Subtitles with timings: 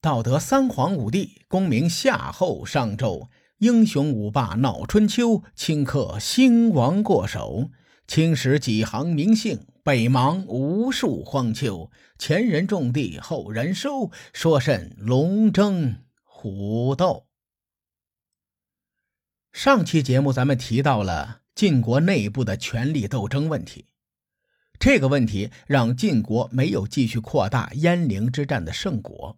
[0.00, 7.70] 道德三皇五帝，功名夏后商周，英雄五霸闹春秋，顷刻兴亡过手。
[8.06, 11.90] 青史几行名姓，北邙无数荒丘。
[12.18, 17.26] 前人种地，后人收，说甚龙争虎斗？
[19.52, 23.86] 上期节目咱们提到了晋国内部的权力斗争问题，
[24.78, 29.36] 这个问题让晋国没有继续扩大鄢陵之战的胜果。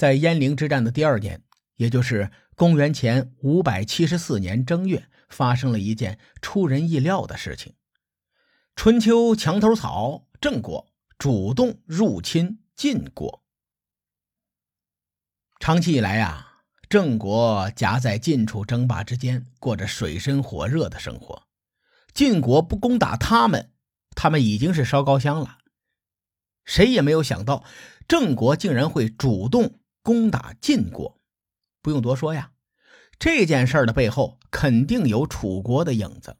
[0.00, 1.42] 在鄢陵之战的第二年，
[1.76, 7.74] 也就是公元前五百七十四年正月，发生了一件出人意料的事情：
[8.74, 13.44] 春秋墙头草郑国主动入侵晋国。
[15.58, 21.42] 长期以来啊，郑国夹在晋楚争霸之间，过着水深火热的生活。
[22.14, 23.70] 晋国不攻打他们，
[24.16, 25.58] 他们已经是烧高香了。
[26.64, 27.62] 谁也没有想到，
[28.08, 29.76] 郑国竟然会主动。
[30.02, 31.20] 攻打晋国，
[31.82, 32.52] 不用多说呀。
[33.18, 36.38] 这件事的背后肯定有楚国的影子。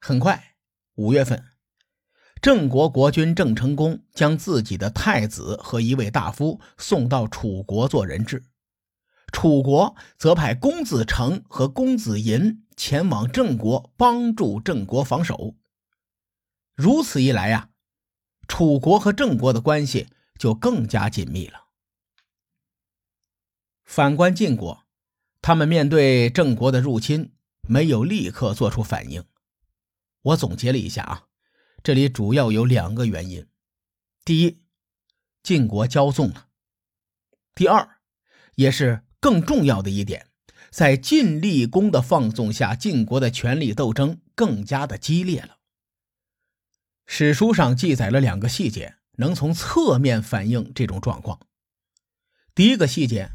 [0.00, 0.54] 很快，
[0.94, 1.44] 五月份，
[2.40, 8.44] 郑国国君郑成功将自己的太子和一位大夫送到楚国做人质，
[9.32, 15.56] 楚国则派公子成和公子寅前往郑国帮助郑国防守。
[16.74, 17.70] 如此一来呀，
[18.46, 20.08] 楚国和郑国的关系。
[20.42, 21.68] 就更加紧密了。
[23.84, 24.84] 反观晋国，
[25.40, 29.24] 他们面对郑国的入侵，没有立刻做出反应。
[30.22, 31.28] 我总结了一下啊，
[31.84, 33.46] 这里主要有两个原因：
[34.24, 34.64] 第一，
[35.44, 36.48] 晋国骄纵了；
[37.54, 38.00] 第二，
[38.56, 40.26] 也是更重要的一点，
[40.72, 45.58] 在晋厉公的放纵下，晋国的权力斗争更加的激烈了。
[47.06, 48.96] 史书上记载了两个细节。
[49.22, 51.38] 能从侧面反映这种状况。
[52.56, 53.30] 第一个细节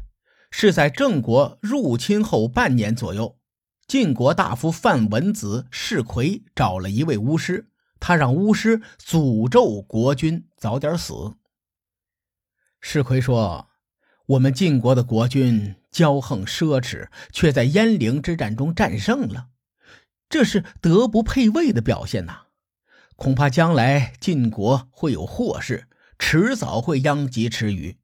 [0.50, 3.38] 是在郑国入侵后半年左右，
[3.86, 11.34] 晋国大夫范文子世奎找了一位巫师，他让巫师诅咒国君早点死。
[12.80, 13.70] 世奎说
[14.26, 19.48] ：“我们晋国的国君骄横奢侈，却在鄢陵之战中战胜了，
[20.28, 22.42] 这是德不配位的表现呐。”
[23.18, 25.88] 恐怕将来晋国会有祸事，
[26.20, 27.98] 迟早会殃及池鱼。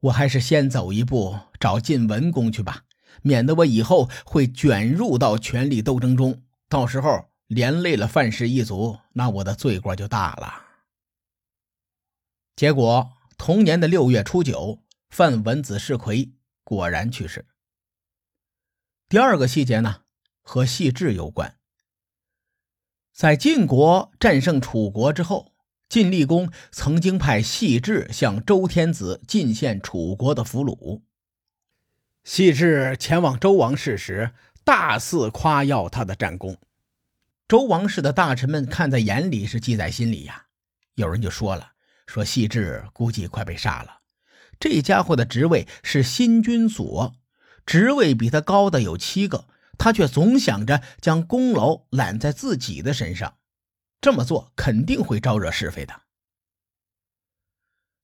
[0.00, 2.84] 我还是先走一步找晋文公去吧，
[3.20, 10.64] 免得我以后会卷入到权力斗争中，到时候连累了范氏一族，那我的罪过就大了。
[12.56, 16.32] 结果同年的六月初九，范文子世奎
[16.64, 17.46] 果然去世。
[19.06, 20.00] 第二个细节呢，
[20.40, 21.55] 和细致有关。
[23.16, 25.54] 在晋国战胜楚国之后，
[25.88, 31.00] 晋厉公曾经派细致向周天子进献楚国的俘虏。
[32.24, 34.32] 细致前往周王室时，
[34.64, 36.58] 大肆夸耀他的战功。
[37.48, 40.48] 周王室的大臣们看在眼里，是记在心里呀。
[40.96, 41.72] 有人就说了
[42.06, 44.00] ：“说细致估计快被杀了。
[44.60, 47.14] 这家伙的职位是新君佐，
[47.64, 49.46] 职位比他高的有七个。”
[49.78, 53.38] 他却总想着将功劳揽在自己的身上，
[54.00, 56.02] 这么做肯定会招惹是非的。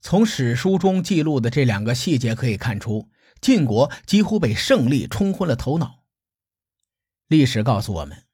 [0.00, 3.08] 从史书中记录的这两个细节可以看出，
[3.40, 6.02] 晋国几乎被胜利冲昏了头脑。
[7.28, 8.24] 历史告诉我们，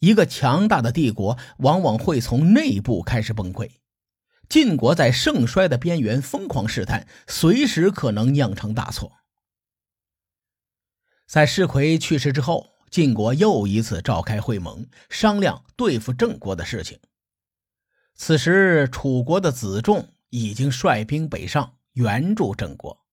[0.00, 3.70] 一个强大的帝国往往会从内部开始崩溃。
[4.48, 9.12] 晋国在盛衰的边缘疯狂试探，随时可能酿成大错。
[11.26, 12.71] 在世奎去世之后。
[12.92, 17.00] 晋国又一次召开会盟，商量对付郑国的事情。
[18.14, 23.06] 此时，楚国的子仲已经率兵北上援助郑国，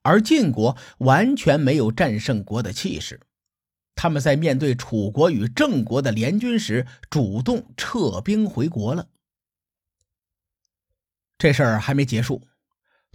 [0.00, 3.20] 而晋国完全没有战胜国的气势。
[3.94, 9.10] 他们在面对楚国与郑国的联军时，主动撤兵回国了。
[11.36, 12.48] 这事儿还没结束，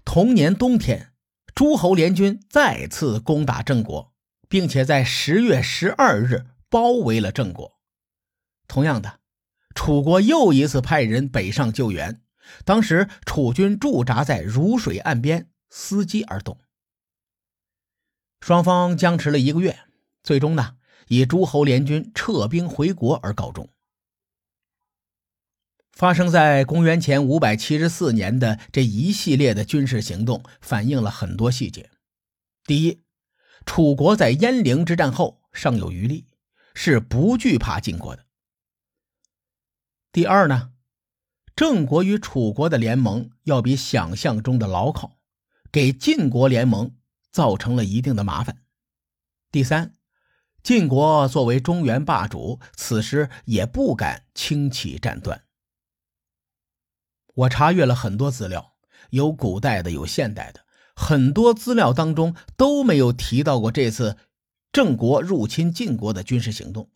[0.06, 1.13] 同年冬天，
[1.56, 4.11] 诸侯联军再次攻打郑国。
[4.51, 7.80] 并且在十月十二日包围了郑国。
[8.68, 9.21] 同样的，
[9.74, 12.21] 楚国又一次派人北上救援。
[12.65, 16.59] 当时楚军驻扎在汝水岸边，伺机而动。
[18.42, 19.80] 双方僵持了一个月，
[20.21, 20.75] 最终呢，
[21.07, 23.69] 以诸侯联军撤兵回国而告终。
[25.94, 31.89] 发生在公元前五百七十四年的这一系列的军事行动，反映了很多细节。
[32.65, 33.00] 第一。
[33.66, 36.28] 楚国在鄢陵之战后尚有余力，
[36.74, 38.25] 是不惧怕晋国的。
[40.12, 40.74] 第二呢，
[41.56, 45.19] 郑国与楚国的联盟要比想象中的牢靠，
[45.72, 46.96] 给晋国联盟
[47.31, 48.63] 造成了一定的麻烦。
[49.52, 49.94] 第三，
[50.63, 55.46] 晋国作为中原霸主，此时也不敢轻启战端。
[57.34, 58.75] 我查阅了很多资料，
[59.12, 60.66] 有古代的，有现代的，
[61.01, 64.18] 很多资料当中都没有提到过这次
[64.71, 66.92] 郑国入侵晋国的军事行动。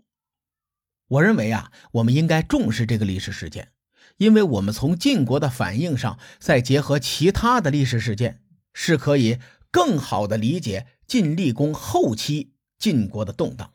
[1.07, 3.72] 我认为啊，我们应该重视这个历史事件。
[4.18, 8.42] 因为我们从晋国的反应上，再结合其他的历史事件，
[8.74, 9.40] 是可以
[9.72, 13.74] 更好的理解晋厉公后期晋国的动荡。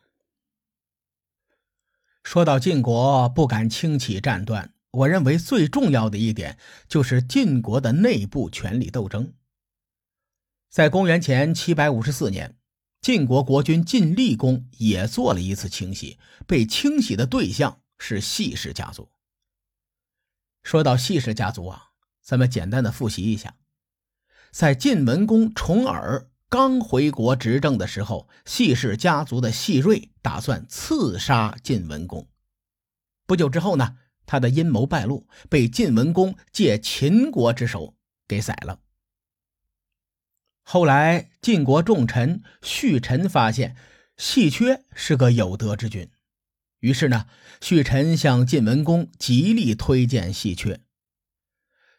[2.23, 6.57] 说到晋国不敢轻启战端，我认为最重要的一点
[6.87, 9.33] 就是晋国的内部权力斗争。
[10.71, 12.55] 在公元前七百五十四年，
[13.01, 19.11] 晋国国君晋厉公也做了一次清洗，被清洗的对象是细氏家族。
[20.63, 21.89] 说到细氏家族啊，
[22.21, 23.57] 咱们简单的复习一下，
[24.51, 32.29] 在晋文公重耳刚回国执政的时候，细氏家族的细瑞打算刺杀晋文公。
[33.27, 38.79] 不久之后呢，他的阴谋败露，被晋文公借秦国之手给宰了。
[40.63, 43.75] 后来晋国重臣胥臣发现
[44.17, 46.09] 细缺是个有德之君。
[46.79, 47.27] 于是呢，
[47.59, 50.79] 胥臣向晋文公极力推荐细缺。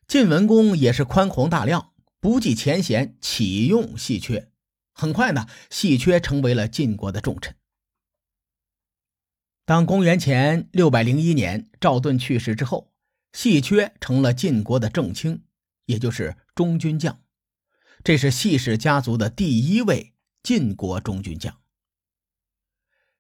[0.09, 4.51] 晋文公也是宽宏大量，不计前嫌启用细缺。
[4.93, 7.55] 很快呢，细缺成为了晋国的重臣。
[9.65, 12.93] 当公元前六百零一年赵盾去世之后，
[13.33, 15.45] 细缺成了晋国的正卿，
[15.87, 17.22] 也就是中军将。
[18.05, 21.61] 这是细氏家族的第一位晋国中军将。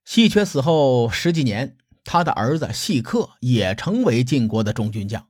[0.04, 5.28] 细缺死后十几年，他的儿子细克也成为晋国的中军将。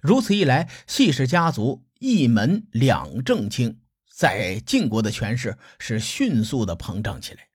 [0.00, 3.80] 如此一来，细氏家族一门两正卿，
[4.14, 7.48] 在晋国的权势是迅速的膨胀起来。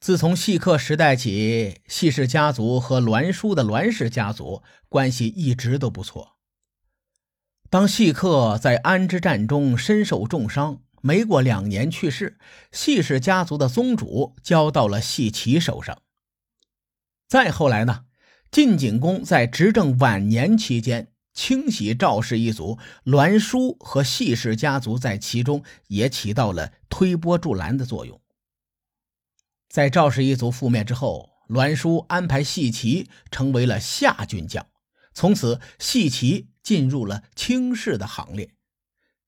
[0.00, 6.38] 自从细克时代起，细氏家族和栾书的栾氏家族关系一直都不错。
[7.72, 10.82] 当细克在安之战中身受重伤。
[11.00, 12.38] 没过两年去世，
[12.70, 16.02] 细氏家族的宗主交到了细齐手上。
[17.26, 18.04] 再后来呢，
[18.50, 28.20] 晋景公在执政晚年期间清洗赵氏一族，栾书和细氏家族在其中也起到了推波助澜的作用。
[29.70, 34.66] 在赵氏一族覆灭之后，栾书安排细齐成为了下军将，
[35.14, 38.54] 从此细齐进入了卿氏的行列。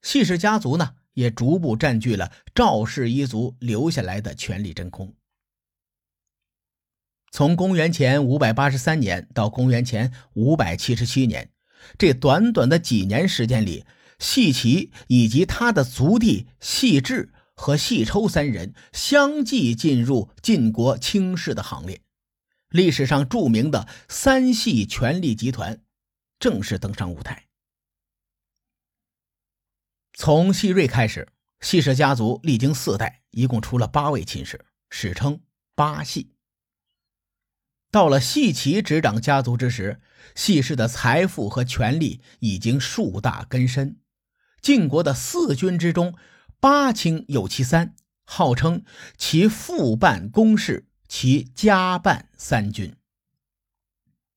[0.02, 0.94] 细氏家族呢？
[1.14, 5.14] 也逐步占据了赵氏一族留下来的权力真空。
[7.30, 11.50] 从公元前五百八十三年到公元前五百七十七年，
[11.96, 13.84] 这短短的几年时间里，
[14.18, 22.00] 细齐以及他的族弟细智和细抽三人相继进入晋国卿氏的行列，
[22.70, 25.80] 历史上著名的三系权力集团
[26.44, 27.46] 正式登上舞台。
[30.12, 31.26] 从细瑞开始，
[31.62, 35.40] 细氏家族历经四代，一共出了八位亲氏，史称
[35.74, 36.34] 八系。
[37.90, 40.02] 到了细齐执掌家族之时，
[40.34, 43.98] 细氏的财富和权力已经树大根深。
[44.60, 46.14] 晋国的四军之中，
[46.60, 48.84] 八卿有其三，号称
[49.16, 52.94] 其父办公事，其家办三军。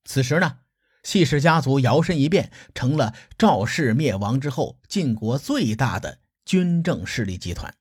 [0.05, 0.60] 此时呢？
[1.08, 7.74] 细氏家族摇身一变，成了赵氏灭亡之后晋国最大的军政势力集团。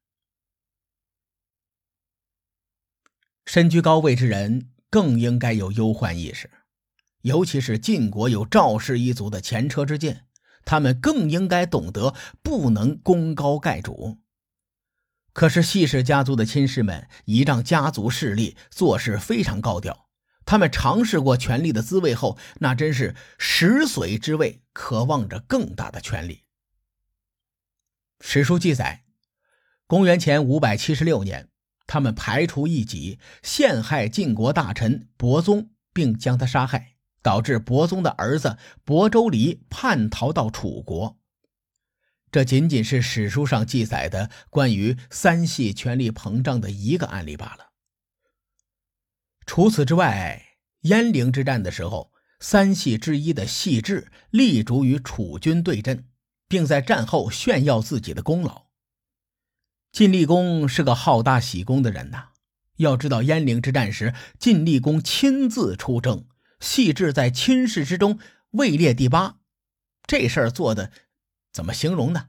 [3.45, 6.49] 身居高位之人更应该有忧患意识，
[7.23, 10.27] 尤其是晋国有赵氏一族的前车之鉴，
[10.65, 12.15] 他们更应该懂得
[12.45, 14.19] 不能功高盖主。
[15.33, 20.06] 可是细氏家族的亲士们倚仗家族势力，做事非常高调。
[20.47, 26.45] 他们尝试过权力的滋味后，那真是食髓之味，渴望着更大的权力。
[28.21, 29.05] 史书记载，
[29.87, 31.49] 公元前五百七十六年，
[31.87, 41.19] 他们排除异己，陷害晋国大臣伯宗，并将他杀害，导致伯宗的儿子伯州离叛逃到楚国。
[42.31, 47.66] 这仅仅是史书上记载的关于三系权力膨胀的一个案例罢了。
[49.47, 56.05] 除此之外，鄢陵之战的时候，三系之一的细致立足与楚军对阵，
[56.49, 58.67] 并在战后炫耀自己的功劳。
[59.93, 62.31] 晋厉公是个好大喜功的人呐。
[62.77, 66.27] 要知道，鄢陵之战时，晋厉公亲自出征，
[66.61, 68.19] 细致在亲事之中
[68.51, 69.39] 位列第八，
[70.07, 70.93] 这事儿做的
[71.53, 72.29] 怎么形容呢？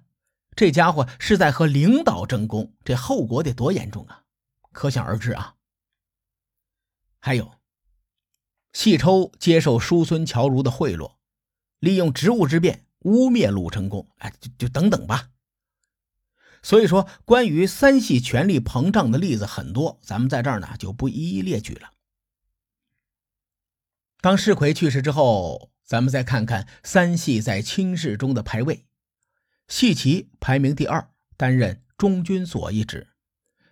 [0.55, 4.23] 这家伙是在和领导争功，这后果得多严重啊！
[4.71, 5.55] 可想而知啊。
[7.27, 7.55] 还有，
[8.71, 11.17] 细抽接受叔孙侨如的贿赂，
[11.79, 15.31] 利用职务之便污蔑鲁成功，哎，就就等等吧。
[16.63, 21.91] 所以说，关于三系权力膨胀的例子很多，咱们在这儿呢就不一一列举了。
[24.21, 28.85] 当世奎去世之后，咱们再看看三系在清室中的排位：
[29.67, 33.07] 细齐排名第二，担任中军左一职；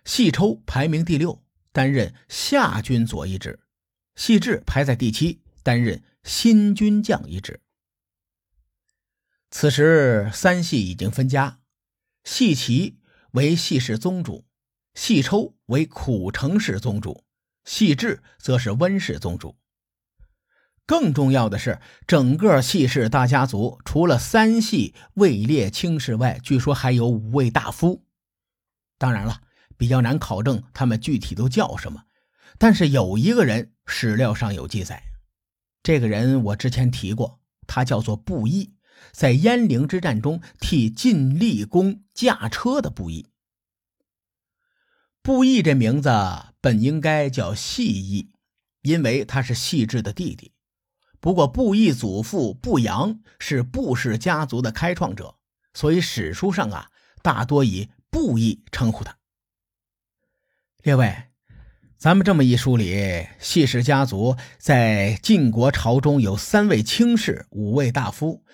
[0.04, 1.42] 细抽排名第六，
[1.76, 3.58] 担任下军左一职；
[4.14, 7.60] 细致排在第七，担任新军将一职。
[9.50, 11.58] 此时三系已经分家。
[12.24, 12.98] 细齐
[13.32, 14.46] 为细氏宗主，
[14.94, 17.24] 细抽为苦城氏宗主，
[17.66, 19.58] 细致则是温氏宗主。
[20.86, 28.02] 更重要的是，整个细氏大家族除了三系位列卿士外，据说还有五位大夫。
[28.96, 29.42] 当然了，
[29.76, 32.04] 比较难考证他们具体都叫什么，
[32.58, 35.02] 但是有一个人史料上有记载，
[35.82, 38.74] 这个人我之前提过，他叫做布衣。
[39.12, 43.26] 在鄢陵之战中替晋厉公驾车的布衣，
[45.22, 46.10] 布衣这名字
[46.60, 48.32] 本应该叫细衣，
[48.82, 50.52] 因为他是细致的弟弟。
[51.20, 55.36] 不过布衣祖父布阳是布氏家族的开创者，
[55.74, 56.90] 所以史书上啊
[57.22, 59.16] 大多以布衣称呼他。
[60.86, 61.24] 列位，
[61.98, 68.44] 咱们这么一梳理，谢氏家族在晋国朝中有三位卿士，五位大夫。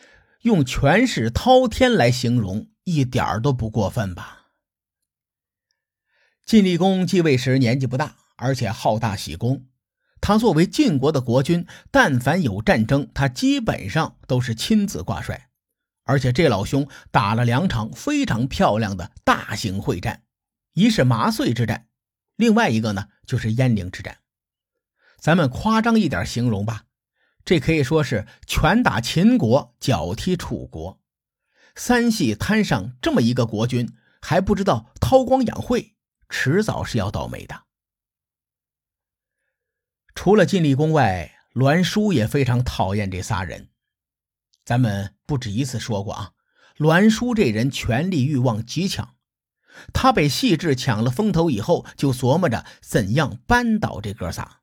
[0.41, 4.47] 用权势滔天来形容，一点儿都不过分吧？
[6.47, 9.67] 晋厉公继位时年纪不大，而且好大喜功。
[10.23, 15.51] 他作为晋国的国君，但凡有战争，他基本上都是亲自挂帅。
[16.05, 20.23] 而且这老兄打了两场非常漂亮的大型会战，
[20.73, 21.89] 一是麻遂之战，
[22.43, 24.19] 另外一个呢就是鄢陵之战。
[25.21, 26.87] 咱们夸张一点形容吧。
[27.45, 31.01] 这可以说是拳打秦国，脚踢楚国。
[31.77, 35.95] 三系摊上这么一个国君，还不知道韬光养晦，
[36.29, 37.63] 迟早是要倒霉的。
[40.17, 43.69] 除了晋厉公外，栾书也非常讨厌这仨人。
[44.65, 46.33] 咱们不止一次说过啊，
[46.79, 49.15] 栾书这人权力欲望极强，
[49.93, 54.61] 他被细致抢了风头以后，就琢磨着怎样扳倒这哥仨。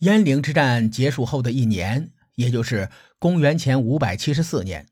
[0.00, 4.88] 鄢陵之战结束后的一年，也就是公元前五百七十四年，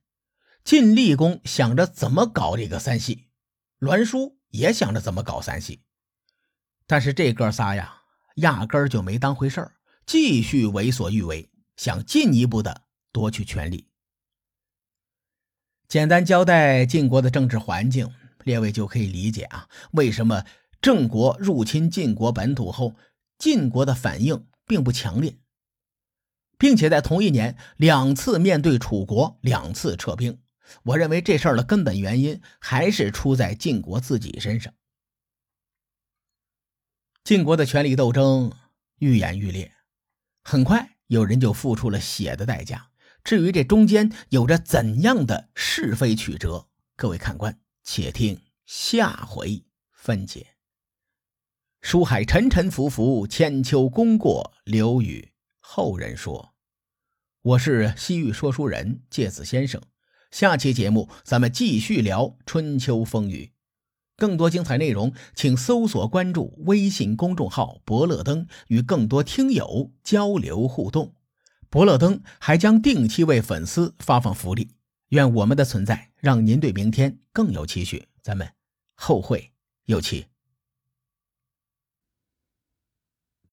[0.64, 3.28] 晋厉公想着怎么搞这个三系，
[3.78, 5.82] 栾书也想着怎么搞三系，
[6.86, 8.02] 但是这哥仨呀，
[8.36, 9.72] 压根儿就没当回事儿，
[10.06, 13.88] 继续为所欲为，想进一步的夺取权力。
[15.86, 18.12] 简单交代晋国的政治环境，
[18.46, 20.46] 列位就可以理解啊，为什么
[20.80, 22.96] 郑国入侵晋国本土后，
[23.36, 24.46] 晋国的反应。
[24.68, 25.38] 并不强烈，
[26.58, 30.40] 并且在同一年两次面对楚国，两次撤兵。
[30.82, 34.74] 我认为这事儿的根本原因还是出在晋国自己身上。
[37.22, 38.52] 晋国的权力斗争
[38.98, 39.72] 愈演愈烈，
[40.42, 42.90] 很快有人就付出了血的代价。
[43.22, 47.56] 至于这中间有着怎样的是非曲折，各位看官
[47.88, 50.48] 且听下回分解。
[51.80, 56.52] 书海沉沉浮浮，千秋功过留与后人说。
[57.42, 59.80] 我是西域说书人介子先生，
[60.32, 63.52] 下期节目咱们继续聊春秋风雨。
[64.16, 71.14] 更多精彩内容，请搜索关注微信公众号“伯乐灯”，与更多听友交流互动。
[71.70, 74.72] 伯乐灯还将定期为粉丝发放福利。
[75.10, 78.04] 愿我们的存在让您对明天更有期许。
[78.20, 78.52] 咱们
[78.96, 79.52] 后会
[79.84, 80.26] 有期。